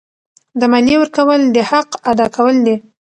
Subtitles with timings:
[0.59, 2.75] د مالیې ورکول د حق ادا کول دي.